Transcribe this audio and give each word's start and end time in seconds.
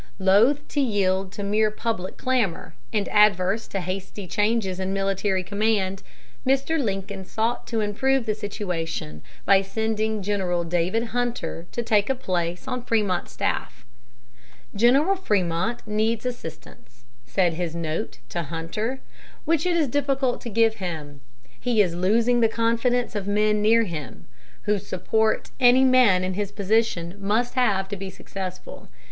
Loath 0.17 0.67
to 0.69 0.81
yield 0.81 1.31
to 1.31 1.43
mere 1.43 1.69
public 1.69 2.17
clamor, 2.17 2.73
and 2.91 3.07
averse 3.13 3.67
to 3.67 3.79
hasty 3.79 4.25
changes 4.25 4.79
in 4.79 4.93
military 4.93 5.43
command, 5.43 6.01
Mr. 6.43 6.81
Lincoln 6.83 7.23
sought 7.23 7.67
to 7.67 7.81
improve 7.81 8.25
the 8.25 8.33
situation 8.33 9.21
by 9.45 9.61
sending 9.61 10.23
General 10.23 10.63
David 10.63 11.03
Hunter 11.13 11.67
to 11.71 11.83
take 11.83 12.09
a 12.09 12.15
place 12.15 12.67
on 12.67 12.81
Frémont's 12.81 13.33
staff. 13.33 13.85
"General 14.75 15.15
Frémont 15.15 15.85
needs 15.85 16.25
assistance," 16.25 17.05
said 17.27 17.53
his 17.53 17.75
note 17.75 18.17
to 18.29 18.41
Hunter, 18.41 19.01
"which 19.45 19.67
it 19.67 19.77
is 19.77 19.87
difficult 19.87 20.41
to 20.41 20.49
give 20.49 20.77
him. 20.77 21.21
He 21.59 21.79
is 21.79 21.93
losing 21.93 22.39
the 22.39 22.49
confidence 22.49 23.13
of 23.13 23.27
men 23.27 23.61
near 23.61 23.83
him, 23.83 24.25
whose 24.63 24.87
support 24.87 25.51
any 25.59 25.83
man 25.83 26.23
in 26.23 26.33
his 26.33 26.51
position 26.51 27.17
must 27.19 27.53
have 27.53 27.87
to 27.89 27.95
be 27.95 28.09
successful. 28.09 28.89